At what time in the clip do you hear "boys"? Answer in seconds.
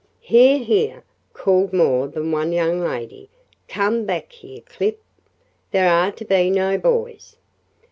6.79-7.35